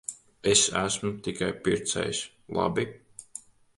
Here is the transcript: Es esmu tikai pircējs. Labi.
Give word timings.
Es 0.53 0.61
esmu 0.79 1.11
tikai 1.27 1.51
pircējs. 1.67 2.23
Labi. 2.61 2.87